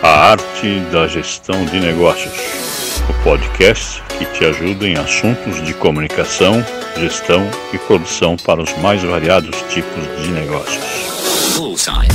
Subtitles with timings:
[0.00, 2.32] A Arte da Gestão de Negócios,
[3.10, 6.54] o podcast que te ajuda em assuntos de comunicação,
[6.96, 7.40] gestão
[7.72, 10.84] e produção para os mais variados tipos de negócios.
[11.56, 12.08] Bullseye.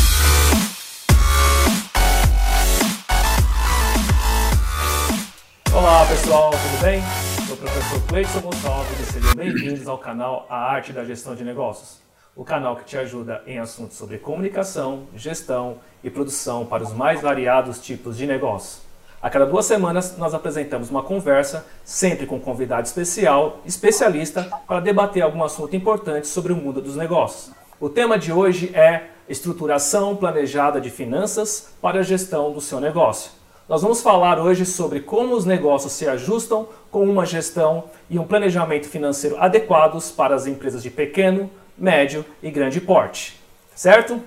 [5.74, 7.04] Olá pessoal, tudo bem?
[7.46, 11.44] Sou o professor Cleiton Gonçalves e sejam bem-vindos ao canal A Arte da Gestão de
[11.44, 12.03] Negócios
[12.36, 17.22] o canal que te ajuda em assuntos sobre comunicação, gestão e produção para os mais
[17.22, 18.82] variados tipos de negócio.
[19.22, 24.80] A cada duas semanas nós apresentamos uma conversa, sempre com um convidado especial, especialista, para
[24.80, 27.54] debater algum assunto importante sobre o mundo dos negócios.
[27.80, 33.32] O tema de hoje é estruturação planejada de finanças para a gestão do seu negócio.
[33.70, 38.28] Nós vamos falar hoje sobre como os negócios se ajustam com uma gestão e um
[38.28, 43.40] planejamento financeiro adequados para as empresas de pequeno, médio e grande porte,
[43.76, 44.22] certo?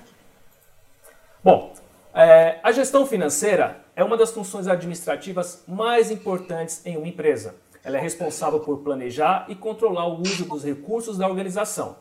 [1.42, 1.72] Bom,
[2.12, 7.54] é, a gestão financeira é uma das funções administrativas mais importantes em uma empresa.
[7.84, 11.96] Ela é responsável por planejar e controlar o uso dos recursos da organização.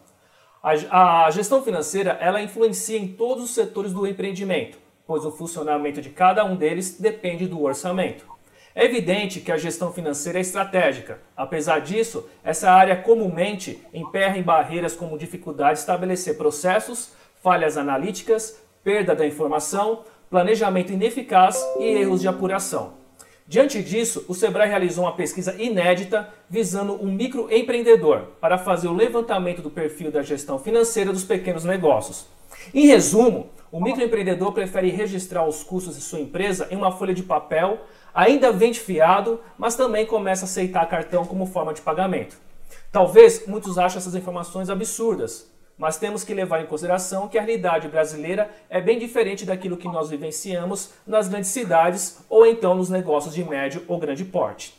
[0.64, 6.02] A, a gestão financeira ela influencia em todos os setores do empreendimento, pois o funcionamento
[6.02, 8.34] de cada um deles depende do orçamento.
[8.78, 11.20] É evidente que a gestão financeira é estratégica.
[11.36, 18.62] Apesar disso, essa área comumente emperra em barreiras como dificuldade de estabelecer processos, falhas analíticas,
[18.84, 22.95] perda da informação, planejamento ineficaz e erros de apuração.
[23.48, 29.62] Diante disso, o Sebrae realizou uma pesquisa inédita visando um microempreendedor para fazer o levantamento
[29.62, 32.28] do perfil da gestão financeira dos pequenos negócios.
[32.73, 37.23] Em resumo, o microempreendedor prefere registrar os custos de sua empresa em uma folha de
[37.23, 37.80] papel
[38.16, 42.38] ainda vende fiado, mas também começa a aceitar cartão como forma de pagamento.
[42.89, 47.89] Talvez muitos achem essas informações absurdas, mas temos que levar em consideração que a realidade
[47.89, 53.36] brasileira é bem diferente daquilo que nós vivenciamos nas grandes cidades ou então nos negócios
[53.36, 54.73] de médio ou grande porte.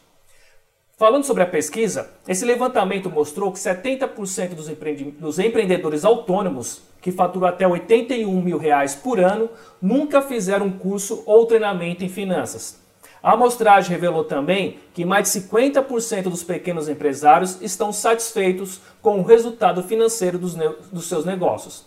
[0.97, 7.13] Falando sobre a pesquisa, esse levantamento mostrou que 70% dos, empreende dos empreendedores autônomos que
[7.13, 12.86] faturam até 81 mil reais por ano nunca fizeram um curso ou treinamento em finanças.
[13.27, 19.25] A amostragem revelou também que mais de 50% dos pequenos empresários estão satisfeitos com o
[19.25, 21.85] resultado financeiro dos, dos seus negócios.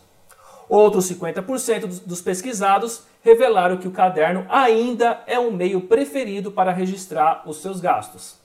[0.67, 7.44] Outros 50% dos pesquisados revelaram que o caderno ainda é um meio preferido para registrar
[7.45, 8.35] os seus gastos.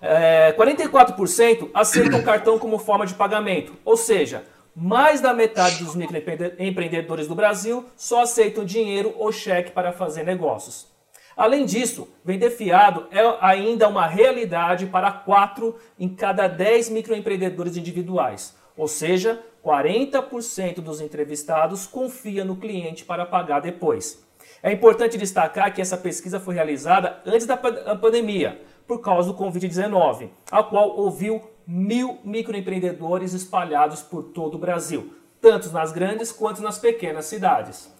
[0.00, 4.44] É, 44% aceitam cartão como forma de pagamento, ou seja,
[4.74, 10.95] mais da metade dos microempreendedores do Brasil só aceitam dinheiro ou cheque para fazer negócios.
[11.36, 18.56] Além disso, vender fiado é ainda uma realidade para 4 em cada 10 microempreendedores individuais,
[18.74, 24.24] ou seja, 40% dos entrevistados confia no cliente para pagar depois.
[24.62, 30.30] É importante destacar que essa pesquisa foi realizada antes da pandemia, por causa do Covid-19,
[30.50, 36.78] a qual ouviu mil microempreendedores espalhados por todo o Brasil, tanto nas grandes quanto nas
[36.78, 37.94] pequenas cidades.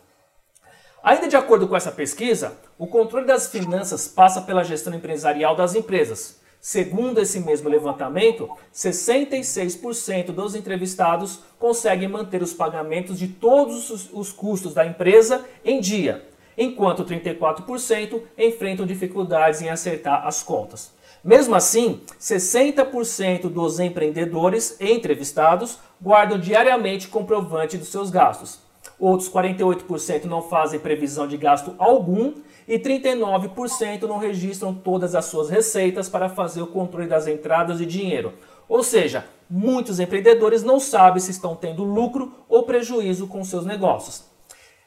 [1.07, 5.77] Ainda de acordo com essa pesquisa, o controle das finanças passa pela gestão empresarial das
[5.77, 6.41] empresas.
[6.61, 14.75] Segundo esse mesmo levantamento, 66% dos entrevistados conseguem manter os pagamentos de todos os custos
[14.75, 16.27] da empresa em dia,
[16.59, 20.91] enquanto 34% enfrentam dificuldades em acertar as contas.
[21.23, 28.66] Mesmo assim, 60% dos empreendedores entrevistados guardam diariamente comprovante dos seus gastos
[28.99, 32.35] outros 48% não fazem previsão de gasto algum
[32.67, 37.87] e 39% não registram todas as suas receitas para fazer o controle das entradas de
[37.87, 38.33] dinheiro.
[38.69, 44.25] Ou seja, muitos empreendedores não sabem se estão tendo lucro ou prejuízo com seus negócios.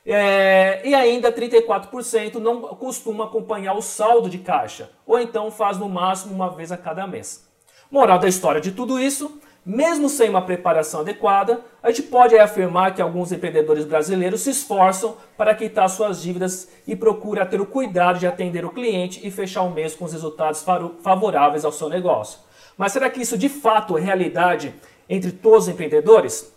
[0.05, 5.87] É, e ainda 34% não costuma acompanhar o saldo de caixa, ou então faz no
[5.87, 7.47] máximo uma vez a cada mês.
[7.91, 12.95] Moral da história de tudo isso: mesmo sem uma preparação adequada, a gente pode afirmar
[12.95, 18.19] que alguns empreendedores brasileiros se esforçam para quitar suas dívidas e procuram ter o cuidado
[18.19, 20.65] de atender o cliente e fechar o mês com os resultados
[21.01, 22.39] favoráveis ao seu negócio.
[22.77, 24.73] Mas será que isso de fato é realidade
[25.09, 26.53] entre todos os empreendedores?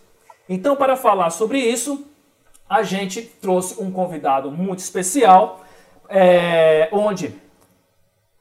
[0.47, 2.05] Então, para falar sobre isso,
[2.69, 5.63] a gente trouxe um convidado muito especial,
[6.09, 7.35] é, onde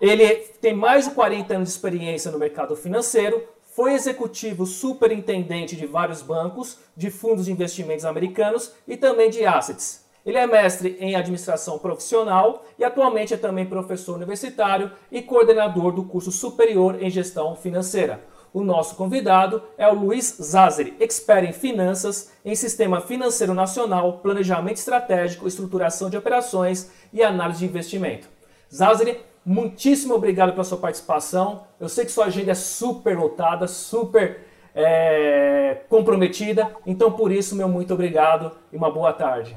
[0.00, 3.43] ele tem mais de 40 anos de experiência no mercado financeiro,
[3.75, 10.05] foi executivo superintendente de vários bancos, de fundos de investimentos americanos e também de assets.
[10.25, 16.05] Ele é mestre em administração profissional e atualmente é também professor universitário e coordenador do
[16.05, 18.21] curso superior em gestão financeira.
[18.55, 24.77] O nosso convidado é o Luiz Zazeri, expert em finanças, em sistema financeiro nacional, planejamento
[24.77, 28.29] estratégico, estruturação de operações e análise de investimento.
[28.73, 31.62] Zazeri, muitíssimo obrigado pela sua participação.
[31.81, 37.69] Eu sei que sua agenda é super lotada, super é, comprometida, então por isso, meu
[37.69, 39.56] muito obrigado e uma boa tarde.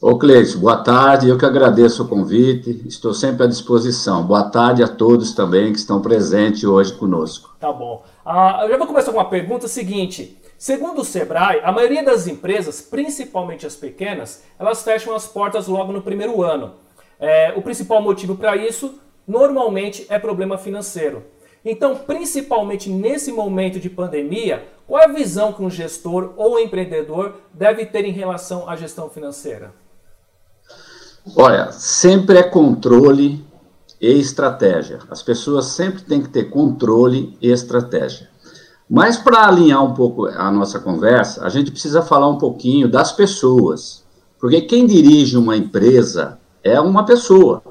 [0.00, 4.24] Ô Cleiton, boa tarde, eu que agradeço o convite, estou sempre à disposição.
[4.24, 7.54] Boa tarde a todos também que estão presentes hoje conosco.
[7.60, 8.02] Tá bom.
[8.24, 10.38] Ah, eu já vou começar com uma pergunta seguinte.
[10.56, 15.92] Segundo o Sebrae, a maioria das empresas, principalmente as pequenas, elas fecham as portas logo
[15.92, 16.72] no primeiro ano.
[17.20, 21.22] É, o principal motivo para isso, normalmente, é problema financeiro.
[21.64, 26.58] Então, principalmente nesse momento de pandemia, qual é a visão que um gestor ou um
[26.58, 29.72] empreendedor deve ter em relação à gestão financeira?
[31.36, 33.44] Olha, sempre é controle
[34.00, 35.00] e estratégia.
[35.10, 38.30] As pessoas sempre têm que ter controle e estratégia.
[38.88, 43.12] Mas para alinhar um pouco a nossa conversa, a gente precisa falar um pouquinho das
[43.12, 44.02] pessoas.
[44.40, 47.62] Porque quem dirige uma empresa é uma pessoa.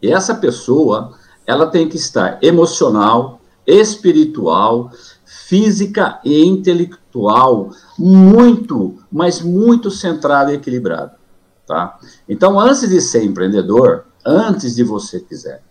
[0.00, 1.14] E essa pessoa,
[1.46, 4.90] ela tem que estar emocional, espiritual,
[5.24, 11.16] física e intelectual muito, mas muito centrada e equilibrada.
[11.66, 11.98] Tá?
[12.28, 15.62] Então, antes de ser empreendedor, antes de você quiser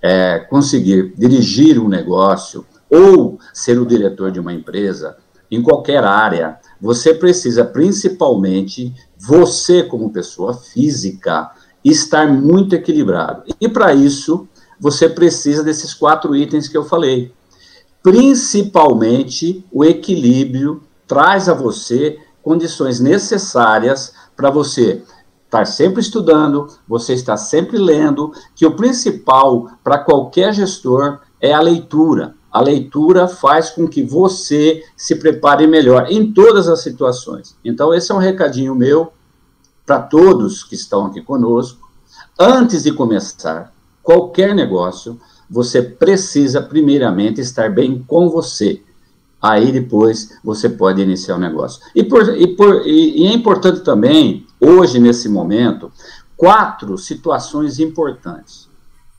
[0.00, 5.16] é, conseguir dirigir um negócio ou ser o diretor de uma empresa,
[5.50, 11.50] em qualquer área, você precisa principalmente, você como pessoa física,
[11.84, 13.42] estar muito equilibrado.
[13.60, 14.46] E para isso,
[14.78, 17.32] você precisa desses quatro itens que eu falei.
[18.02, 25.02] Principalmente, o equilíbrio traz a você condições necessárias para você
[25.44, 31.60] estar sempre estudando, você está sempre lendo, que o principal para qualquer gestor é a
[31.60, 32.34] leitura.
[32.50, 37.56] A leitura faz com que você se prepare melhor em todas as situações.
[37.64, 39.12] Então, esse é um recadinho meu
[39.86, 41.90] para todos que estão aqui conosco.
[42.38, 48.82] Antes de começar qualquer negócio, você precisa, primeiramente, estar bem com você.
[49.40, 51.82] Aí depois você pode iniciar o negócio.
[51.94, 55.90] E, por, e, por, e, e é importante também hoje, nesse momento,
[56.36, 58.70] quatro situações importantes.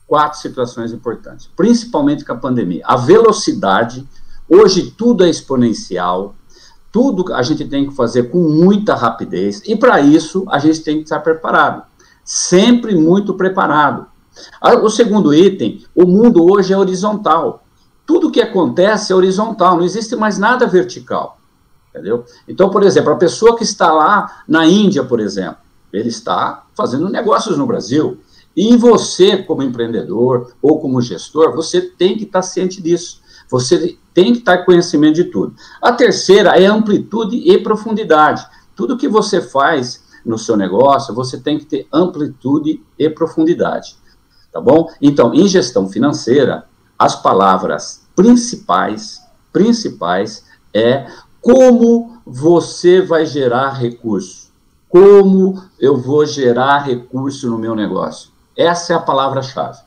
[0.06, 2.82] Quatro situações importantes, principalmente com a pandemia.
[2.84, 4.06] A velocidade,
[4.48, 6.34] hoje tudo é exponencial,
[6.94, 10.98] tudo a gente tem que fazer com muita rapidez, e para isso a gente tem
[10.98, 11.82] que estar preparado,
[12.24, 14.06] sempre muito preparado.
[14.80, 17.64] O segundo item, o mundo hoje é horizontal.
[18.06, 21.40] Tudo que acontece é horizontal, não existe mais nada vertical
[21.94, 22.24] entendeu?
[22.48, 25.58] Então, por exemplo, a pessoa que está lá na Índia, por exemplo,
[25.92, 28.18] ele está fazendo negócios no Brasil.
[28.56, 33.20] E você, como empreendedor ou como gestor, você tem que estar ciente disso.
[33.48, 35.54] Você tem que estar conhecimento de tudo.
[35.82, 38.46] A terceira é amplitude e profundidade.
[38.76, 43.96] Tudo que você faz no seu negócio, você tem que ter amplitude e profundidade.
[44.52, 44.88] Tá bom?
[45.02, 46.66] Então, em gestão financeira,
[46.98, 49.20] as palavras principais,
[49.52, 51.06] principais é
[51.40, 54.52] como você vai gerar recurso?
[54.88, 58.30] Como eu vou gerar recurso no meu negócio?
[58.56, 59.82] Essa é a palavra-chave.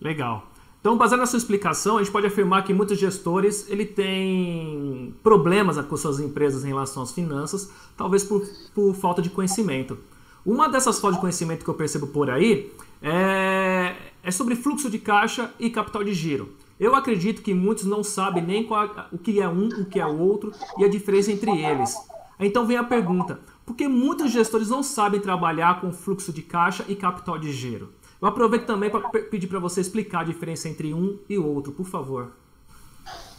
[0.00, 0.49] Legal.
[0.80, 5.78] Então, baseado na sua explicação, a gente pode afirmar que muitos gestores ele têm problemas
[5.84, 9.98] com suas empresas em relação às finanças, talvez por, por falta de conhecimento.
[10.44, 12.72] Uma dessas faltas de conhecimento que eu percebo por aí
[13.02, 16.48] é, é sobre fluxo de caixa e capital de giro.
[16.78, 20.06] Eu acredito que muitos não sabem nem qual, o que é um, o que é
[20.06, 21.94] o outro e a diferença entre eles.
[22.38, 26.86] Então vem a pergunta: por que muitos gestores não sabem trabalhar com fluxo de caixa
[26.88, 27.90] e capital de giro?
[28.20, 31.72] Eu aproveito também para pedir para você explicar a diferença entre um e o outro,
[31.72, 32.32] por favor.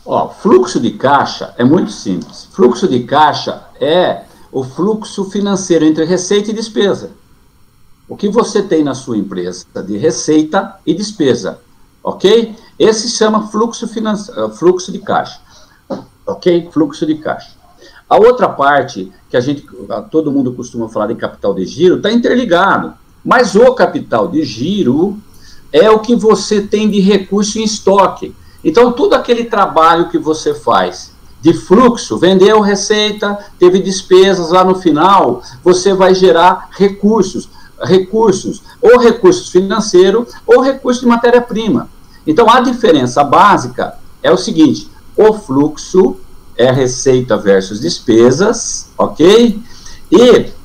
[0.03, 2.45] Ó, fluxo de caixa é muito simples.
[2.51, 7.11] Fluxo de caixa é o fluxo financeiro entre receita e despesa.
[8.09, 11.61] O que você tem na sua empresa de receita e despesa,
[12.03, 12.55] ok?
[12.77, 15.39] Esse chama fluxo, eh, fluxo de caixa.
[16.25, 16.69] Ok?
[16.71, 17.51] Fluxo de caixa.
[18.09, 19.65] A outra parte, que a gente,
[20.09, 22.93] todo mundo costuma falar de capital de giro, está interligado.
[23.23, 25.17] Mas o capital de giro
[25.71, 28.35] é o que você tem de recurso em estoque.
[28.63, 31.11] Então, tudo aquele trabalho que você faz
[31.41, 37.49] de fluxo, vendeu receita, teve despesas lá no final, você vai gerar recursos.
[37.83, 41.89] Recursos, ou recursos financeiros, ou recursos de matéria-prima.
[42.27, 44.87] Então, a diferença básica é o seguinte:
[45.17, 46.17] o fluxo
[46.55, 49.59] é receita versus despesas, ok?
[50.11, 50.60] E.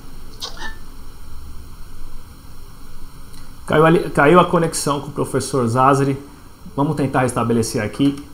[3.67, 6.17] Caiu, caiu a conexão com o professor Zazari.
[6.77, 8.25] Vamos tentar restabelecer aqui.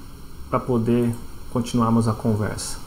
[0.50, 1.10] para poder
[1.50, 2.78] continuarmos a conversa.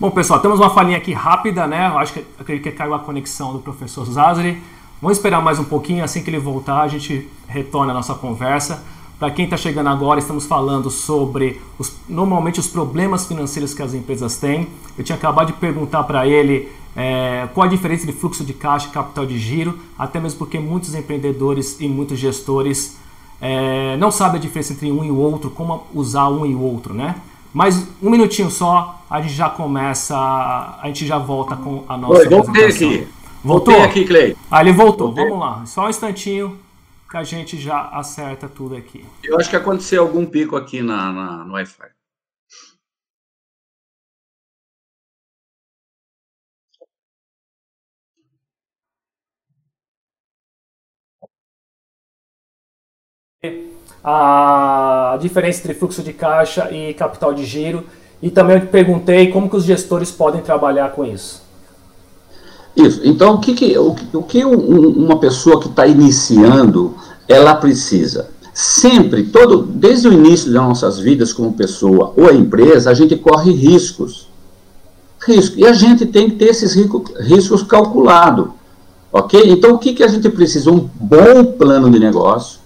[0.00, 1.88] Bom, pessoal, temos uma falinha aqui rápida, né?
[1.88, 4.62] Eu acho que acredito que caiu a conexão do professor Zazari.
[5.02, 8.82] Vamos esperar mais um pouquinho, assim que ele voltar, a gente retorna a nossa conversa.
[9.22, 13.94] Para quem está chegando agora, estamos falando sobre os, normalmente os problemas financeiros que as
[13.94, 14.66] empresas têm.
[14.98, 18.88] Eu tinha acabado de perguntar para ele é, qual a diferença de fluxo de caixa
[18.88, 22.96] e capital de giro, até mesmo porque muitos empreendedores e muitos gestores
[23.40, 26.60] é, não sabem a diferença entre um e o outro, como usar um e o
[26.60, 27.14] outro, né?
[27.54, 32.22] Mas um minutinho só, a gente já começa, a gente já volta com a nossa
[32.22, 33.08] Oi, voltei aqui.
[33.44, 33.74] Voltou?
[33.74, 34.36] Voltei aqui, Clay.
[34.50, 35.12] Ah, ele voltou.
[35.12, 35.26] Voltei.
[35.26, 35.62] Vamos lá.
[35.64, 36.58] Só um instantinho
[37.12, 39.04] que a gente já acerta tudo aqui.
[39.22, 41.92] Eu acho que aconteceu algum pico aqui na, na no Wi-Fi.
[54.04, 57.84] a diferença entre fluxo de caixa e capital de giro.
[58.22, 61.42] E também eu perguntei como que os gestores podem trabalhar com isso.
[62.74, 63.02] Isso.
[63.04, 66.96] Então, o que, que, o, o que um, uma pessoa que está iniciando,
[67.28, 68.28] ela precisa?
[68.54, 73.52] Sempre, todo, desde o início das nossas vidas como pessoa ou empresa, a gente corre
[73.52, 74.28] riscos.
[75.26, 75.58] Risco.
[75.58, 78.48] E a gente tem que ter esses riscos calculados.
[79.10, 79.40] Ok?
[79.46, 80.70] Então, o que, que a gente precisa?
[80.70, 82.60] Um bom plano de negócio,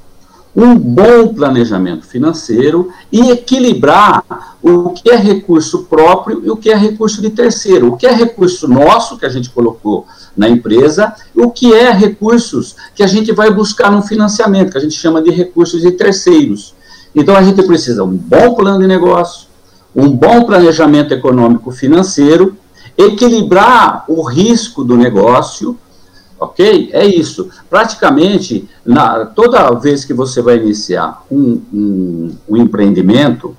[0.55, 4.25] um bom planejamento financeiro e equilibrar
[4.63, 8.13] o que é recurso próprio e o que é recurso de terceiro, o que é
[8.13, 13.33] recurso nosso que a gente colocou na empresa, o que é recursos que a gente
[13.33, 16.75] vai buscar no financiamento, que a gente chama de recursos de terceiros.
[17.15, 19.49] Então a gente precisa um bom plano de negócio,
[19.95, 22.57] um bom planejamento econômico financeiro,
[22.99, 25.79] equilibrar o risco do negócio
[26.39, 26.91] Ok?
[26.93, 27.49] É isso.
[27.69, 33.57] Praticamente, na, toda vez que você vai iniciar um, um, um empreendimento,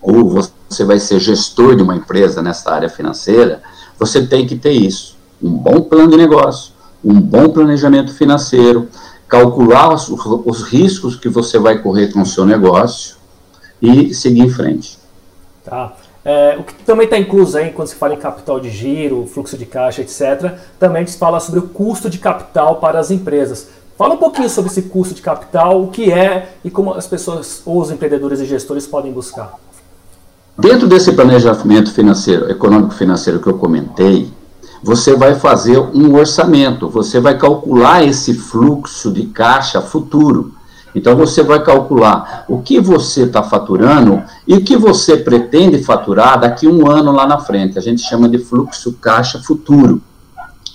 [0.00, 3.62] ou você vai ser gestor de uma empresa nessa área financeira,
[3.98, 5.16] você tem que ter isso.
[5.42, 6.72] Um bom plano de negócio,
[7.04, 8.88] um bom planejamento financeiro,
[9.28, 13.16] calcular os, os riscos que você vai correr com o seu negócio
[13.80, 14.98] e seguir em frente.
[15.64, 15.94] Tá.
[16.24, 19.58] É, o que também está incluso aí, quando se fala em capital de giro, fluxo
[19.58, 23.68] de caixa, etc., também se fala sobre o custo de capital para as empresas.
[23.98, 27.62] Fala um pouquinho sobre esse custo de capital, o que é e como as pessoas,
[27.66, 29.54] ou os empreendedores e gestores podem buscar.
[30.58, 34.32] Dentro desse planejamento financeiro, econômico financeiro que eu comentei,
[34.84, 40.52] você vai fazer um orçamento, você vai calcular esse fluxo de caixa futuro.
[40.94, 46.38] Então você vai calcular o que você está faturando e o que você pretende faturar
[46.38, 47.78] daqui um ano lá na frente.
[47.78, 50.02] A gente chama de fluxo caixa futuro.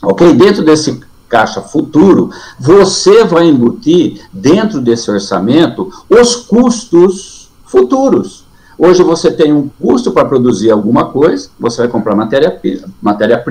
[0.01, 0.33] Ok?
[0.33, 0.99] Dentro desse
[1.29, 8.38] caixa futuro, você vai embutir dentro desse orçamento os custos futuros.
[8.81, 13.43] Hoje você tem um custo para produzir alguma coisa, você vai comprar matéria-prima, matéria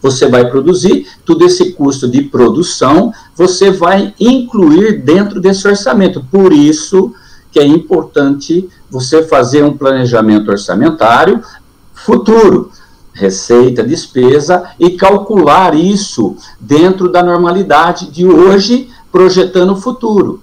[0.00, 6.24] você vai produzir, tudo esse custo de produção você vai incluir dentro desse orçamento.
[6.30, 7.12] Por isso
[7.50, 11.42] que é importante você fazer um planejamento orçamentário
[11.92, 12.70] futuro,
[13.12, 20.40] receita, despesa e calcular isso dentro da normalidade de hoje, projetando o futuro.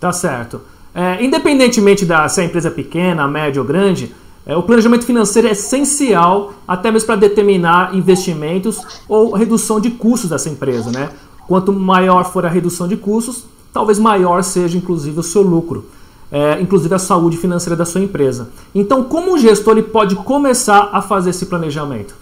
[0.00, 0.73] Tá certo.
[0.94, 4.14] É, independentemente da se a empresa é pequena, média ou grande,
[4.46, 10.30] é, o planejamento financeiro é essencial até mesmo para determinar investimentos ou redução de custos
[10.30, 10.90] dessa empresa.
[10.90, 11.10] Né?
[11.48, 15.86] Quanto maior for a redução de custos, talvez maior seja inclusive o seu lucro,
[16.30, 18.50] é, inclusive a saúde financeira da sua empresa.
[18.74, 22.14] Então, como o gestor ele pode começar a fazer esse planejamento?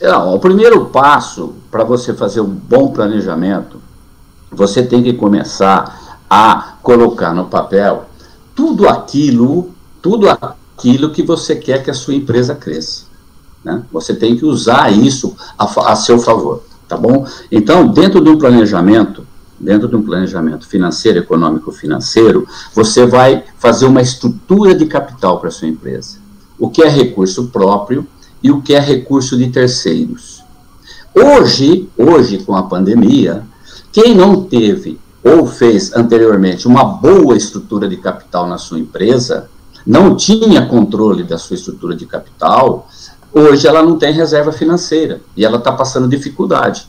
[0.00, 3.78] Não, o primeiro passo para você fazer um bom planejamento,
[4.50, 5.99] você tem que começar
[6.30, 8.06] a colocar no papel
[8.54, 9.70] tudo aquilo,
[10.00, 13.06] tudo aquilo que você quer que a sua empresa cresça.
[13.64, 13.82] Né?
[13.92, 17.26] Você tem que usar isso a, a seu favor, tá bom?
[17.50, 19.26] Então, dentro de um planejamento,
[19.58, 25.50] dentro de um planejamento financeiro, econômico financeiro, você vai fazer uma estrutura de capital para
[25.50, 26.18] sua empresa.
[26.58, 28.06] O que é recurso próprio
[28.42, 30.42] e o que é recurso de terceiros.
[31.14, 33.42] Hoje, hoje com a pandemia,
[33.92, 39.48] quem não teve ou fez anteriormente uma boa estrutura de capital na sua empresa,
[39.86, 42.88] não tinha controle da sua estrutura de capital,
[43.32, 46.86] hoje ela não tem reserva financeira e ela está passando dificuldade.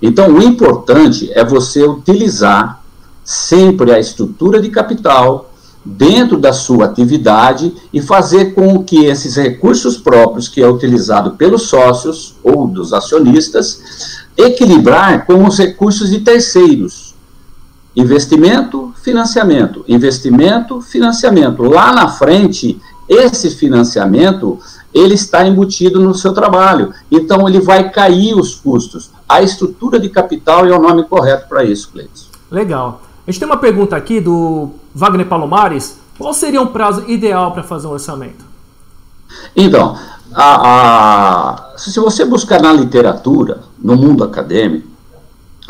[0.00, 2.82] Então, o importante é você utilizar
[3.22, 5.50] sempre a estrutura de capital
[5.84, 11.62] dentro da sua atividade e fazer com que esses recursos próprios que é utilizado pelos
[11.62, 17.09] sócios ou dos acionistas equilibrar com os recursos de terceiros.
[17.94, 21.62] Investimento, financiamento, investimento, financiamento.
[21.62, 24.58] Lá na frente, esse financiamento
[24.94, 26.92] ele está embutido no seu trabalho.
[27.10, 29.10] Então ele vai cair os custos.
[29.28, 32.30] A estrutura de capital é o nome correto para isso, Cleiton.
[32.50, 33.02] Legal.
[33.26, 35.98] A gente tem uma pergunta aqui do Wagner Palomares.
[36.18, 38.44] Qual seria um prazo ideal para fazer um orçamento?
[39.54, 39.96] Então,
[40.34, 44.89] a, a, se você buscar na literatura, no mundo acadêmico,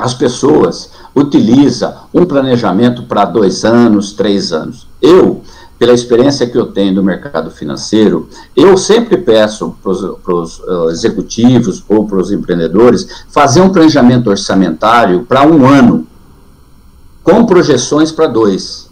[0.00, 4.87] as pessoas utilizam um planejamento para dois anos, três anos.
[5.00, 5.42] Eu,
[5.78, 11.85] pela experiência que eu tenho do mercado financeiro, eu sempre peço para os uh, executivos
[11.88, 16.07] ou para os empreendedores fazer um planejamento orçamentário para um ano
[17.23, 18.88] com projeções para dois.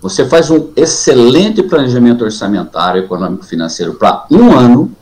[0.00, 4.92] Você faz um excelente planejamento orçamentário, econômico, financeiro para um ano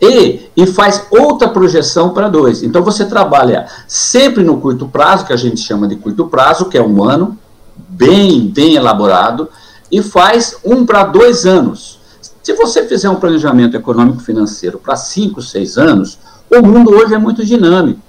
[0.00, 2.62] e, e faz outra projeção para dois.
[2.62, 6.78] Então você trabalha sempre no curto prazo, que a gente chama de curto prazo, que
[6.78, 7.36] é um ano,
[7.76, 9.48] bem, bem elaborado,
[9.90, 11.98] e faz um para dois anos.
[12.42, 16.18] Se você fizer um planejamento econômico financeiro para cinco, seis anos,
[16.50, 18.00] o mundo hoje é muito dinâmico.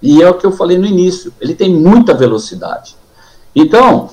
[0.00, 2.94] E é o que eu falei no início, ele tem muita velocidade.
[3.54, 4.10] Então,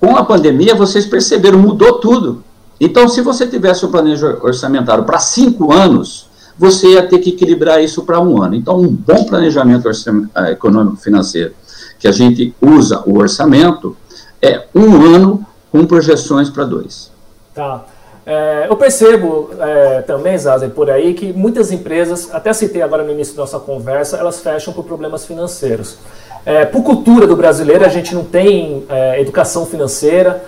[0.00, 2.42] com a pandemia, vocês perceberam, mudou tudo.
[2.80, 6.28] Então, se você tivesse um planejamento orçamentário para cinco anos,
[6.58, 8.54] você ia ter que equilibrar isso para um ano.
[8.54, 11.52] Então, um bom planejamento eh, econômico financeiro,
[11.98, 13.96] que a gente usa o orçamento,
[14.40, 17.10] é um ano com projeções para dois.
[17.54, 17.84] Tá.
[18.26, 23.10] É, eu percebo é, também, Zazen, por aí, que muitas empresas, até citei agora no
[23.10, 25.98] início da nossa conversa, elas fecham por problemas financeiros.
[26.46, 28.86] É, por cultura do brasileiro, a gente não tem
[29.18, 30.44] educação financeira.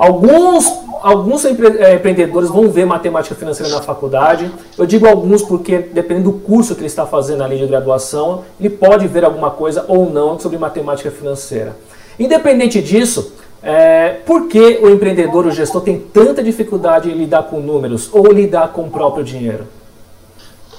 [0.00, 0.64] Alguns,
[1.02, 4.50] alguns é, empreendedores vão ver matemática financeira na faculdade.
[4.78, 8.70] Eu digo alguns porque, dependendo do curso que ele está fazendo ali de graduação, ele
[8.70, 11.76] pode ver alguma coisa ou não sobre matemática financeira.
[12.18, 17.60] Independente disso, é, por que o empreendedor, o gestor, tem tanta dificuldade em lidar com
[17.60, 19.66] números ou lidar com o próprio dinheiro?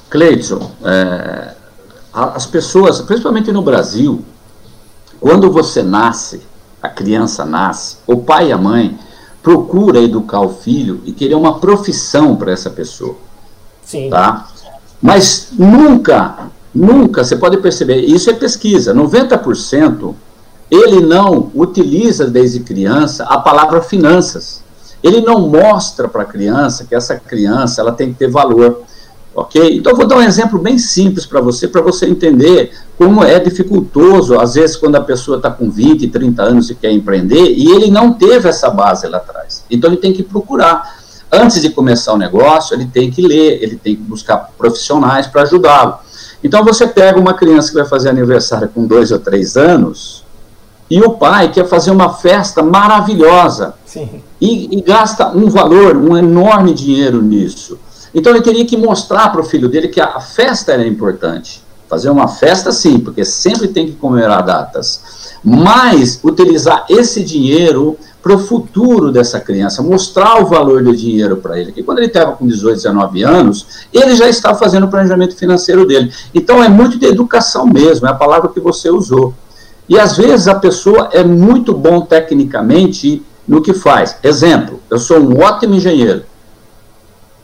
[0.10, 1.52] Cleidson, é,
[2.12, 4.26] as pessoas, principalmente no Brasil,
[5.20, 6.42] quando você nasce,
[6.82, 8.98] a criança nasce, o pai e a mãe
[9.42, 13.16] procura educar o filho e querer uma profissão para essa pessoa.
[13.84, 14.10] Sim.
[14.10, 14.48] Tá?
[15.02, 20.14] Mas nunca, nunca, você pode perceber, isso é pesquisa, 90%
[20.72, 24.64] ele não utiliza desde criança a palavra finanças.
[25.04, 28.84] Ele não mostra para a criança que essa criança ela tem que ter valor.
[29.34, 29.78] Ok?
[29.78, 33.40] Então, eu vou dar um exemplo bem simples para você, para você entender como é
[33.40, 37.72] dificultoso, às vezes, quando a pessoa está com 20, 30 anos e quer empreender, e
[37.72, 39.64] ele não teve essa base lá atrás.
[39.72, 41.00] Então, ele tem que procurar.
[41.32, 45.44] Antes de começar o negócio, ele tem que ler, ele tem que buscar profissionais para
[45.44, 45.96] ajudá-lo.
[46.44, 50.26] Então, você pega uma criança que vai fazer aniversário com dois ou três anos,
[50.90, 53.76] e o pai quer fazer uma festa maravilhosa,
[54.42, 57.80] e, e gasta um valor, um enorme dinheiro nisso.
[58.14, 61.64] Então ele teria que mostrar para o filho dele que a festa era importante.
[61.88, 65.40] Fazer uma festa sim, porque sempre tem que comemorar datas.
[65.44, 71.60] Mas utilizar esse dinheiro para o futuro dessa criança, mostrar o valor do dinheiro para
[71.60, 71.72] ele.
[71.72, 75.86] Que quando ele estava com 18, 19 anos, ele já está fazendo o planejamento financeiro
[75.86, 76.14] dele.
[76.34, 79.34] Então é muito de educação mesmo, é a palavra que você usou.
[79.90, 84.16] E às vezes a pessoa é muito bom tecnicamente no que faz.
[84.24, 86.24] Exemplo, eu sou um ótimo engenheiro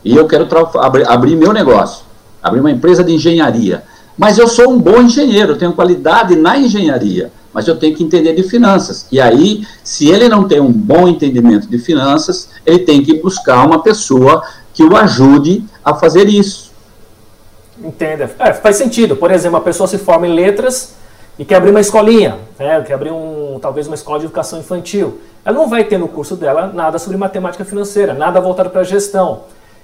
[0.04, 0.48] e eu quero
[0.80, 2.06] abrir, abrir meu negócio,
[2.42, 3.84] abrir uma empresa de engenharia.
[4.18, 8.34] Mas eu sou um bom engenheiro, tenho qualidade na engenharia, mas eu tenho que entender
[8.34, 9.06] de finanças.
[9.12, 13.66] E aí, se ele não tem um bom entendimento de finanças, ele tem que buscar
[13.66, 16.72] uma pessoa que o ajude a fazer isso.
[17.84, 18.30] Entenda.
[18.40, 19.16] É, faz sentido.
[19.16, 20.96] Por exemplo, a pessoa se forma em letras
[21.38, 22.82] e quer abrir uma escolinha, né?
[22.82, 25.20] quer abrir um, talvez uma escola de educação infantil.
[25.46, 28.84] Ela não vai ter no curso dela nada sobre matemática financeira, nada voltado para a
[28.84, 29.42] gestão.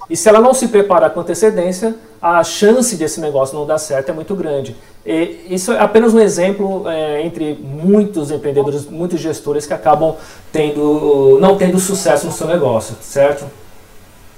[0.08, 4.10] E se ela não se preparar com antecedência, a chance desse negócio não dar certo
[4.10, 4.76] é muito grande.
[5.04, 10.16] E isso é apenas um exemplo é, entre muitos empreendedores, muitos gestores que acabam
[10.52, 13.44] tendo, não tendo sucesso no seu negócio, certo?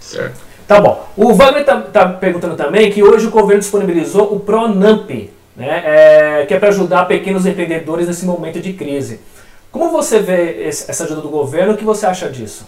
[0.01, 0.41] Certo.
[0.67, 1.05] Tá bom.
[1.17, 5.09] O Wagner está tá perguntando também que hoje o governo disponibilizou o Pronamp,
[5.57, 9.21] né, é, que é para ajudar pequenos empreendedores nesse momento de crise.
[9.71, 11.75] Como você vê esse, essa ajuda do governo?
[11.75, 12.67] O que você acha disso?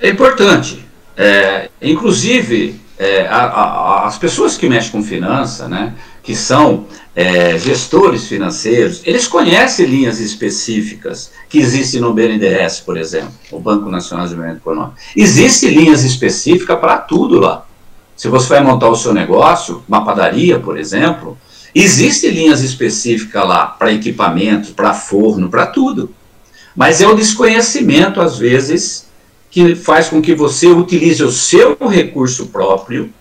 [0.00, 0.91] É importante.
[1.16, 7.58] É, inclusive, é, a, a, as pessoas que mexem com finança, né, que são é,
[7.58, 14.24] gestores financeiros, eles conhecem linhas específicas que existem no BNDES, por exemplo, o Banco Nacional
[14.24, 14.96] de Desenvolvimento Econômico.
[15.16, 17.66] Existem linhas específicas para tudo lá.
[18.16, 21.36] Se você vai montar o seu negócio, uma padaria, por exemplo,
[21.74, 26.14] existem linhas específicas lá para equipamentos, para forno, para tudo.
[26.74, 29.06] Mas é o desconhecimento, às vezes,
[29.52, 33.12] que faz com que você utilize o seu recurso próprio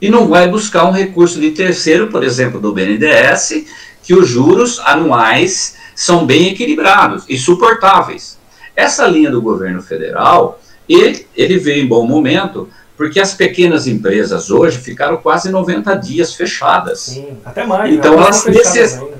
[0.00, 3.64] e não vai buscar um recurso de terceiro, por exemplo, do BNDES,
[4.00, 8.38] que os juros anuais são bem equilibrados e suportáveis.
[8.76, 14.48] Essa linha do governo federal, ele, ele veio em bom momento, porque as pequenas empresas
[14.48, 17.00] hoje ficaram quase 90 dias fechadas.
[17.00, 17.92] Sim, até mais.
[17.92, 18.22] Então né?
[18.22, 19.10] elas necessitam.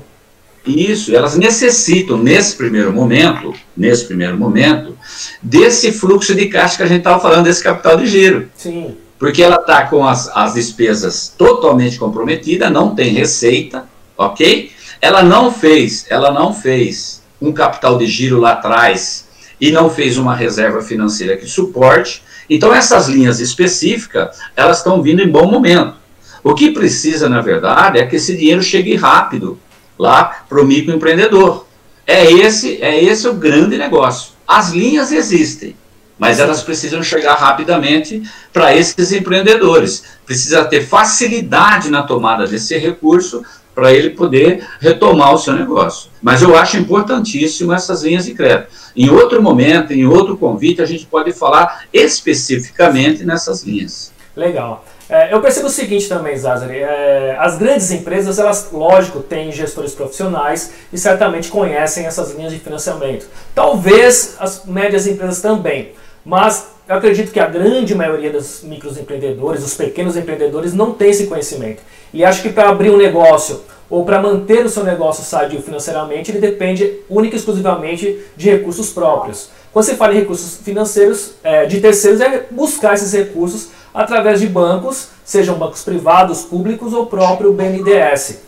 [0.65, 4.95] Isso, elas necessitam, nesse primeiro momento, nesse primeiro momento,
[5.41, 8.47] desse fluxo de caixa que a gente estava falando, desse capital de giro.
[8.55, 8.95] Sim.
[9.17, 14.71] Porque ela está com as, as despesas totalmente comprometidas, não tem receita, ok?
[15.01, 19.27] Ela não fez, ela não fez um capital de giro lá atrás
[19.59, 22.21] e não fez uma reserva financeira que suporte.
[22.47, 25.95] Então essas linhas específicas, elas estão vindo em bom momento.
[26.43, 29.59] O que precisa, na verdade, é que esse dinheiro chegue rápido
[30.01, 31.67] lá para o microempreendedor.
[32.07, 34.31] É esse, é esse o grande negócio.
[34.47, 35.75] As linhas existem,
[36.17, 40.03] mas elas precisam chegar rapidamente para esses empreendedores.
[40.25, 43.43] Precisa ter facilidade na tomada desse recurso
[43.75, 46.09] para ele poder retomar o seu negócio.
[46.19, 48.69] Mas eu acho importantíssimo essas linhas de crédito.
[48.95, 54.11] Em outro momento, em outro convite, a gente pode falar especificamente nessas linhas.
[54.35, 54.83] Legal.
[55.11, 59.93] É, eu percebo o seguinte também, Zazari, é, as grandes empresas, elas, lógico, têm gestores
[59.93, 63.27] profissionais e certamente conhecem essas linhas de financiamento.
[63.53, 65.91] Talvez as médias empresas também,
[66.23, 71.27] mas eu acredito que a grande maioria dos microempreendedores, os pequenos empreendedores, não tem esse
[71.27, 71.81] conhecimento.
[72.13, 76.31] E acho que para abrir um negócio ou para manter o seu negócio sadio financeiramente,
[76.31, 79.49] ele depende única e exclusivamente de recursos próprios.
[79.73, 84.47] Quando você fala em recursos financeiros é, de terceiros, é buscar esses recursos através de
[84.47, 88.41] bancos, sejam bancos privados, públicos ou próprio BNDES.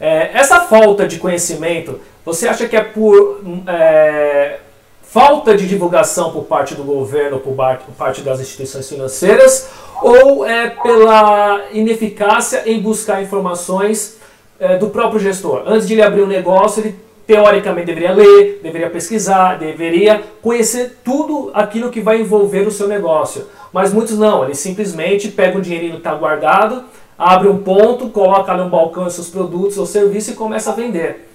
[0.00, 4.58] É, essa falta de conhecimento, você acha que é por é,
[5.02, 7.54] falta de divulgação por parte do governo, por
[7.98, 9.68] parte das instituições financeiras,
[10.02, 14.18] ou é pela ineficácia em buscar informações
[14.58, 15.64] é, do próprio gestor?
[15.66, 21.50] Antes de ele abrir um negócio, ele teoricamente deveria ler, deveria pesquisar, deveria conhecer tudo
[21.54, 23.46] aquilo que vai envolver o seu negócio.
[23.72, 26.84] Mas muitos não, eles simplesmente pegam o dinheirinho que está guardado,
[27.18, 31.28] abre um ponto, coloca no balcão seus produtos ou serviços e começa a vender.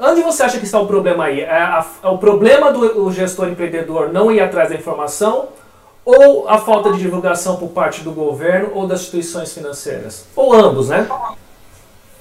[0.00, 1.40] Onde você acha que está o problema aí?
[1.40, 5.48] É, a, é o problema do gestor empreendedor não ir atrás da informação
[6.04, 10.24] ou a falta de divulgação por parte do governo ou das instituições financeiras?
[10.36, 11.06] Ou ambos, né?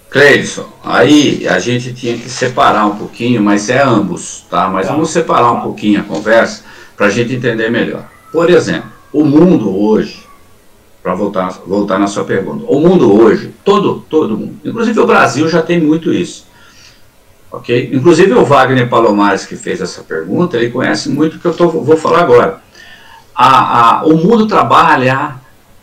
[0.09, 4.67] Cleidson, aí a gente tinha que separar um pouquinho, mas é ambos, tá?
[4.69, 4.93] Mas tá.
[4.93, 6.63] vamos separar um pouquinho a conversa
[6.95, 8.05] para a gente entender melhor.
[8.31, 10.25] Por exemplo, o mundo hoje,
[11.01, 15.47] para voltar, voltar na sua pergunta, o mundo hoje, todo, todo mundo, inclusive o Brasil
[15.47, 16.45] já tem muito isso.
[17.51, 17.91] Ok?
[17.93, 21.69] Inclusive o Wagner Palomares, que fez essa pergunta, ele conhece muito o que eu tô,
[21.69, 22.61] vou falar agora.
[23.33, 25.35] A, a, o mundo trabalha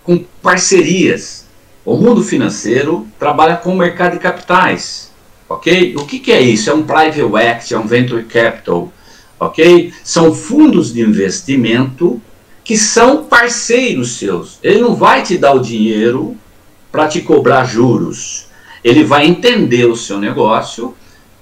[0.03, 1.47] com parcerias.
[1.85, 5.13] O mundo financeiro trabalha com o mercado de capitais.
[5.49, 5.95] Ok?
[5.97, 6.71] O que, que é isso?
[6.71, 8.93] É um private equity, é um venture capital.
[9.39, 9.93] Ok?
[10.03, 12.21] São fundos de investimento
[12.65, 14.59] que são parceiros seus.
[14.63, 16.37] Ele não vai te dar o dinheiro
[16.91, 18.47] para te cobrar juros.
[18.83, 20.95] Ele vai entender o seu negócio,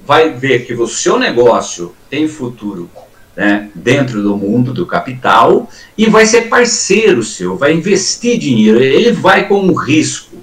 [0.05, 2.91] vai ver que o seu negócio tem futuro
[3.37, 8.83] né, dentro do mundo do capital e vai ser parceiro seu, vai investir dinheiro.
[8.83, 10.37] Ele vai com um risco.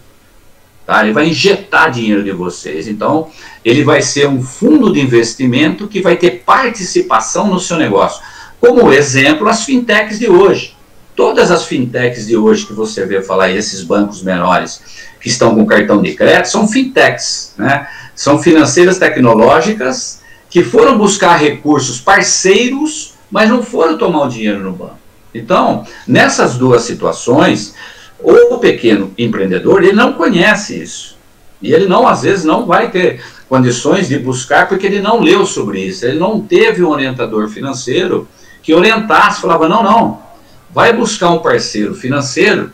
[0.85, 1.03] Tá?
[1.03, 2.87] Ele vai injetar dinheiro de vocês.
[2.87, 3.29] Então,
[3.63, 8.23] ele vai ser um fundo de investimento que vai ter participação no seu negócio.
[8.59, 10.75] Como exemplo, as fintechs de hoje.
[11.15, 14.81] Todas as fintechs de hoje que você vê falar esses bancos menores
[15.19, 17.87] que estão com cartão de crédito, são fintechs, né?
[18.15, 24.71] São financeiras tecnológicas que foram buscar recursos parceiros, mas não foram tomar o dinheiro no
[24.71, 24.97] banco.
[25.33, 27.75] Então, nessas duas situações,
[28.21, 31.17] o pequeno empreendedor, ele não conhece isso.
[31.61, 35.45] E ele não, às vezes, não vai ter condições de buscar porque ele não leu
[35.45, 36.05] sobre isso.
[36.05, 38.27] Ele não teve um orientador financeiro
[38.61, 40.21] que orientasse, falava, não, não,
[40.69, 42.71] vai buscar um parceiro financeiro,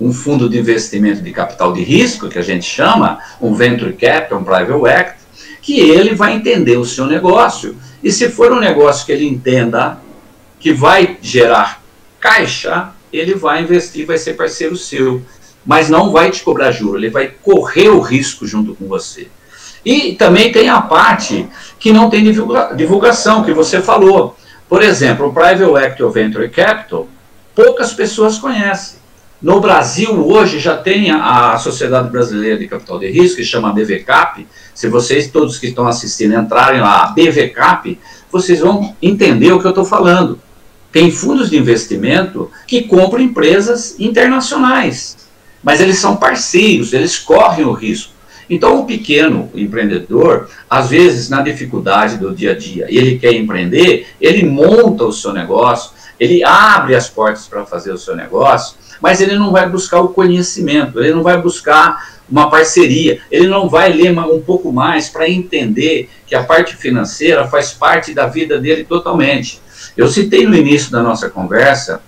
[0.00, 4.38] um fundo de investimento de capital de risco, que a gente chama, um venture capital,
[4.38, 5.18] um private equity,
[5.60, 7.76] que ele vai entender o seu negócio.
[8.02, 9.98] E se for um negócio que ele entenda
[10.60, 11.82] que vai gerar
[12.20, 15.22] caixa, ele vai investir, vai ser parceiro seu
[15.68, 19.28] mas não vai te cobrar juro, ele vai correr o risco junto com você.
[19.84, 21.46] E também tem a parte
[21.78, 24.34] que não tem divulga divulgação, que você falou.
[24.68, 27.08] Por exemplo, o Private Equity Venture Capital,
[27.54, 28.98] poucas pessoas conhecem.
[29.40, 34.46] No Brasil, hoje, já tem a, Sociedade Brasileira de Capital de Risco, que chama BVCAP.
[34.74, 37.98] Se vocês, todos que estão assistindo, entrarem lá, BVCAP,
[38.30, 40.40] vocês vão entender o que eu estou falando.
[40.90, 45.28] Tem fundos de investimento que compram empresas internacionais,
[45.62, 48.12] mas eles são parceiros, eles correm o risco.
[48.48, 54.06] Então, o pequeno empreendedor, às vezes, na dificuldade do dia a dia, ele quer empreender,
[54.20, 59.20] ele monta o seu negócio, ele abre as portas para fazer o seu negócio, mas
[59.20, 63.92] ele não vai buscar o conhecimento, ele não vai buscar uma parceria, ele não vai
[63.92, 68.84] ler um pouco mais para entender que a parte financeira faz parte da vida dele
[68.84, 69.60] totalmente.
[69.96, 72.02] Eu citei no início da nossa conversa,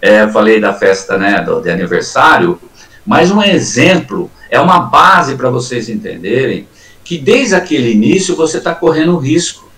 [0.00, 2.60] é, falei da festa né, do, de aniversário,
[3.06, 6.68] mas um exemplo, é uma base para vocês entenderem
[7.02, 9.72] que desde aquele início você está correndo risco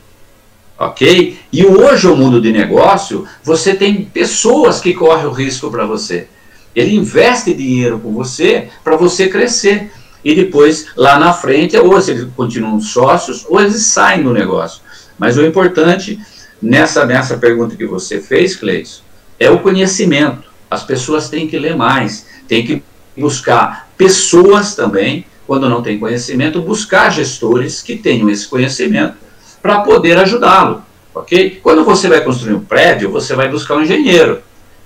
[0.79, 1.39] ok?
[1.53, 6.29] E hoje o mundo de negócio, você tem pessoas que correm o risco para você.
[6.75, 9.93] Ele investe dinheiro com você para você crescer.
[10.25, 14.81] E depois, lá na frente, ou eles continuam sócios, ou eles saem do negócio.
[15.19, 16.19] Mas o importante,
[16.61, 19.03] nessa, nessa pergunta que você fez, Cleison,
[19.39, 20.49] é o conhecimento.
[20.71, 22.83] As pessoas têm que ler mais, têm que
[23.17, 29.17] buscar pessoas também, quando não tem conhecimento, buscar gestores que tenham esse conhecimento
[29.63, 30.83] para poder ajudá-lo,
[31.15, 31.61] ok?
[31.63, 34.43] Quando você vai construir um prédio, você vai buscar um engenheiro.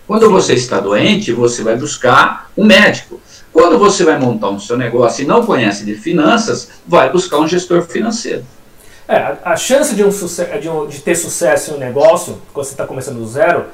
[0.06, 3.20] Quando você está doente, você vai buscar um médico.
[3.52, 7.48] Quando você vai montar um seu negócio e não conhece de finanças, vai buscar um
[7.48, 8.44] gestor financeiro.
[9.08, 12.72] É, a, chance de, um, de, um, de ter sucesso em um negócio, quando você
[12.72, 13.64] está começando do zero,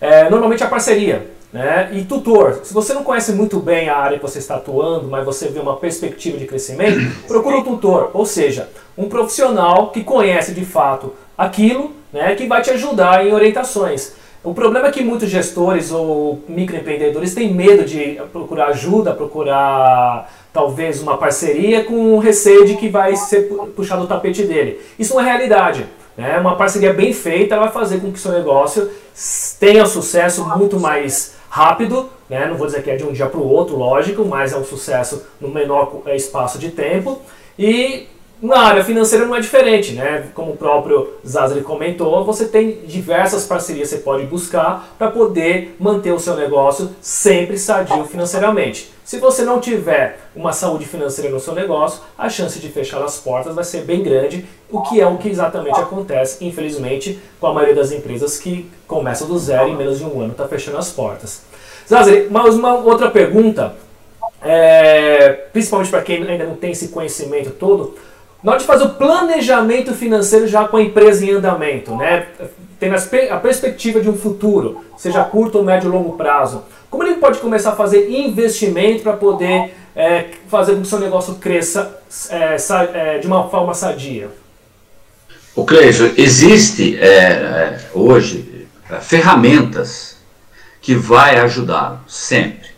[0.00, 1.30] é normalmente a parceria.
[1.54, 1.90] Né?
[1.92, 5.24] E tutor, se você não conhece muito bem a área que você está atuando, mas
[5.24, 10.52] você vê uma perspectiva de crescimento, procura um tutor, ou seja, um profissional que conhece
[10.52, 14.14] de fato aquilo, né, que vai te ajudar em orientações.
[14.42, 21.00] O problema é que muitos gestores ou microempreendedores têm medo de procurar ajuda, procurar talvez
[21.00, 23.42] uma parceria com receio de que vai ser
[23.76, 24.80] puxado o tapete dele.
[24.98, 25.86] Isso é realidade.
[26.16, 26.36] Né?
[26.36, 28.90] Uma parceria bem feita vai fazer com que seu negócio
[29.60, 32.48] tenha sucesso muito mais rápido, né?
[32.48, 34.64] não vou dizer que é de um dia para o outro, lógico, mas é um
[34.64, 37.22] sucesso no menor espaço de tempo.
[37.56, 38.08] E
[38.44, 40.26] na área financeira não é diferente, né?
[40.34, 45.74] Como o próprio Zazari comentou, você tem diversas parcerias que você pode buscar para poder
[45.80, 48.92] manter o seu negócio sempre sadio financeiramente.
[49.02, 53.18] Se você não tiver uma saúde financeira no seu negócio, a chance de fechar as
[53.18, 57.54] portas vai ser bem grande, o que é o que exatamente acontece, infelizmente, com a
[57.54, 60.76] maioria das empresas que começam do zero e em menos de um ano está fechando
[60.76, 61.40] as portas.
[61.88, 63.74] Zazari, mas uma outra pergunta,
[64.42, 67.94] é, principalmente para quem ainda não tem esse conhecimento todo,
[68.52, 72.26] de fazer o planejamento financeiro já com a empresa em andamento, né?
[72.78, 72.94] Tendo
[73.30, 77.38] a perspectiva de um futuro, seja curto ou médio ou longo prazo, como ele pode
[77.38, 81.98] começar a fazer investimento para poder é, fazer com que o seu negócio cresça
[82.30, 82.56] é,
[82.92, 84.28] é, de uma forma sadia?
[85.56, 90.18] O Cleiton, existe é, é, hoje é, ferramentas
[90.80, 92.68] que vai ajudá-lo sempre.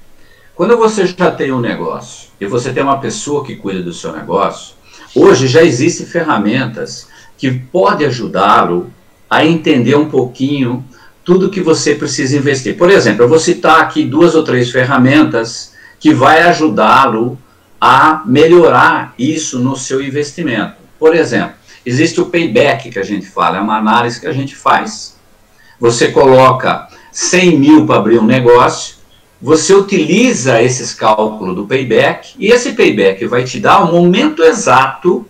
[0.55, 4.13] Quando você já tem um negócio e você tem uma pessoa que cuida do seu
[4.13, 4.76] negócio,
[5.19, 8.93] Hoje já existem ferramentas que podem ajudá-lo
[9.31, 10.85] a entender um pouquinho
[11.25, 12.77] tudo que você precisa investir.
[12.77, 17.39] Por exemplo, eu vou citar aqui duas ou três ferramentas que vai ajudá-lo
[17.81, 20.75] a melhorar isso no seu investimento.
[20.99, 24.55] Por exemplo, existe o payback que a gente fala, é uma análise que a gente
[24.55, 25.17] faz.
[25.81, 28.96] Você coloca 100 mil para abrir um negócio,
[29.41, 35.27] você utiliza esses cálculos do payback e esse payback vai te dar o momento exato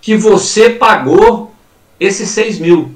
[0.00, 1.52] que você pagou
[1.98, 2.94] esses 6 mil.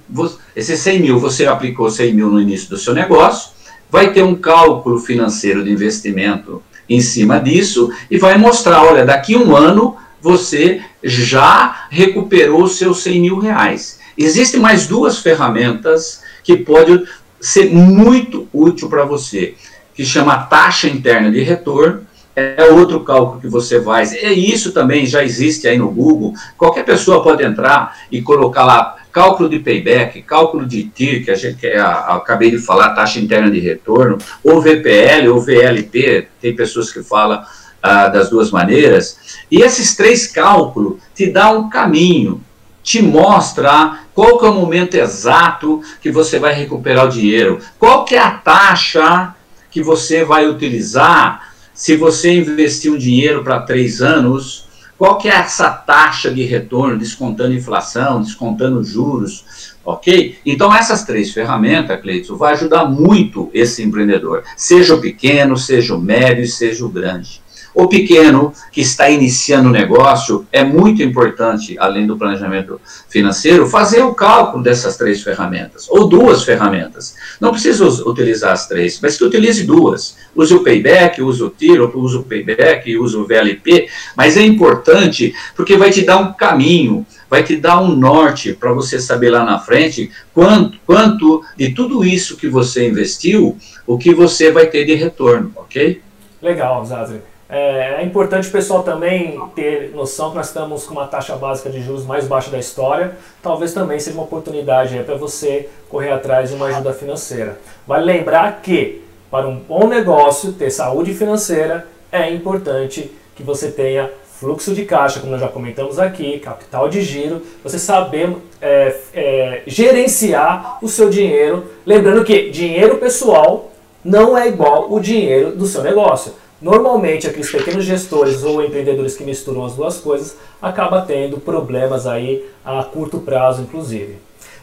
[0.54, 3.50] Esses 100 mil, você aplicou 100 mil no início do seu negócio,
[3.90, 9.36] vai ter um cálculo financeiro de investimento em cima disso e vai mostrar, olha, daqui
[9.36, 13.98] um ano você já recuperou seus 100 mil reais.
[14.16, 17.04] Existem mais duas ferramentas que podem
[17.40, 19.54] ser muito útil para você
[19.94, 22.02] que chama taxa interna de retorno,
[22.36, 24.12] é outro cálculo que você faz.
[24.12, 26.34] E isso também já existe aí no Google.
[26.58, 31.36] Qualquer pessoa pode entrar e colocar lá cálculo de payback, cálculo de TIR, que a
[31.36, 36.92] gente que acabei de falar, taxa interna de retorno, ou VPL ou VLP, tem pessoas
[36.92, 37.40] que falam
[37.80, 39.16] ah, das duas maneiras.
[39.48, 42.42] E esses três cálculos te dão um caminho,
[42.82, 48.04] te mostra qual que é o momento exato que você vai recuperar o dinheiro, qual
[48.04, 49.34] que é a taxa
[49.74, 55.34] que você vai utilizar se você investir um dinheiro para três anos, qual que é
[55.34, 60.38] essa taxa de retorno, descontando inflação, descontando juros, ok?
[60.46, 66.00] Então essas três ferramentas, Cleiton, vai ajudar muito esse empreendedor, seja o pequeno, seja o
[66.00, 67.42] médio, seja o grande.
[67.74, 74.02] O pequeno que está iniciando o negócio, é muito importante, além do planejamento financeiro, fazer
[74.02, 77.16] o cálculo dessas três ferramentas, ou duas ferramentas.
[77.40, 80.16] Não precisa utilizar as três, mas que utilize duas.
[80.36, 85.34] Use o payback, use o tiro, use o payback, use o VLP, mas é importante
[85.56, 89.44] porque vai te dar um caminho, vai te dar um norte para você saber lá
[89.44, 94.84] na frente quanto, quanto de tudo isso que você investiu, o que você vai ter
[94.84, 96.00] de retorno, ok?
[96.40, 97.33] Legal, Zazri.
[97.56, 101.70] É, é, importante o pessoal também ter noção que nós estamos com uma taxa básica
[101.70, 103.12] de juros mais baixa da história.
[103.40, 107.56] Talvez também seja uma oportunidade para você correr atrás de uma ajuda financeira.
[107.86, 114.10] Vale lembrar que para um bom negócio ter saúde financeira é importante que você tenha
[114.40, 119.62] fluxo de caixa, como nós já comentamos aqui, capital de giro, você saber é, é,
[119.64, 121.70] gerenciar o seu dinheiro.
[121.86, 123.70] Lembrando que dinheiro pessoal
[124.04, 126.42] não é igual o dinheiro do seu negócio.
[126.60, 132.44] Normalmente, aqueles pequenos gestores ou empreendedores que misturam as duas coisas acaba tendo problemas aí
[132.64, 134.16] a curto prazo, inclusive.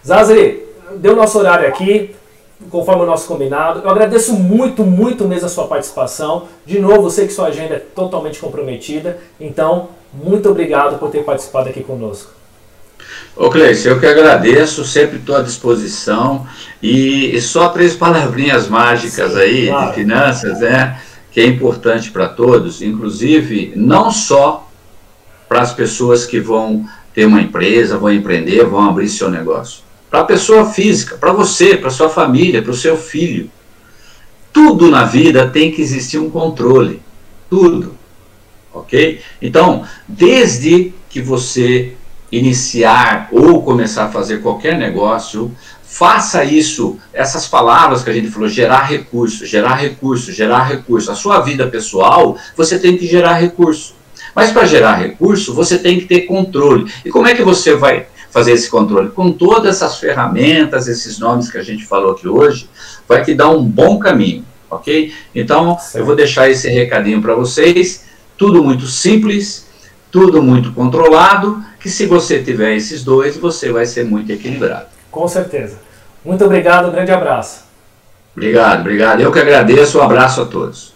[0.05, 0.65] Zazri,
[0.97, 2.15] deu nosso horário aqui,
[2.69, 3.81] conforme o nosso combinado.
[3.81, 6.47] Eu agradeço muito, muito mesmo a sua participação.
[6.65, 11.23] De novo, eu sei que sua agenda é totalmente comprometida, então, muito obrigado por ter
[11.23, 12.31] participado aqui conosco.
[13.35, 16.45] Ô Cleice, eu que agradeço, sempre estou à disposição.
[16.81, 19.87] E, só três palavrinhas mágicas Sim, aí claro.
[19.87, 20.99] de finanças, né?
[21.31, 24.69] Que é importante para todos, inclusive não só
[25.47, 29.83] para as pessoas que vão ter uma empresa, vão empreender, vão abrir seu negócio.
[30.09, 33.49] Para a pessoa física, para você, para sua família, para o seu filho.
[34.51, 37.01] Tudo na vida tem que existir um controle.
[37.49, 37.95] Tudo.
[38.73, 39.21] Ok?
[39.41, 41.93] Então, desde que você
[42.31, 45.51] iniciar ou começar a fazer qualquer negócio,
[45.91, 51.11] Faça isso, essas palavras que a gente falou, gerar recurso, gerar recurso, gerar recurso.
[51.11, 53.93] A sua vida pessoal, você tem que gerar recurso.
[54.33, 56.89] Mas para gerar recurso, você tem que ter controle.
[57.03, 59.09] E como é que você vai fazer esse controle?
[59.09, 62.69] Com todas essas ferramentas, esses nomes que a gente falou aqui hoje,
[63.05, 65.13] vai te dar um bom caminho, ok?
[65.35, 68.05] Então, eu vou deixar esse recadinho para vocês.
[68.37, 69.67] Tudo muito simples,
[70.09, 75.00] tudo muito controlado, que se você tiver esses dois, você vai ser muito equilibrado.
[75.11, 75.77] Com certeza.
[76.23, 77.65] Muito obrigado, um grande abraço.
[78.35, 79.19] Obrigado, obrigado.
[79.19, 80.93] Eu que agradeço, um abraço a todos.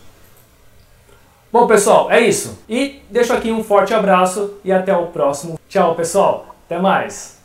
[1.51, 2.59] Bom, pessoal, é isso.
[2.67, 5.59] E deixo aqui um forte abraço e até o próximo.
[5.69, 6.55] Tchau, pessoal.
[6.65, 7.35] Até mais.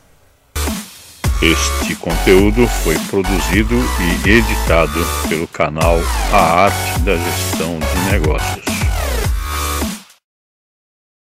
[1.43, 3.75] Este conteúdo foi produzido
[4.27, 5.97] e editado pelo canal
[6.33, 8.80] A Arte da Gestão de Negócios.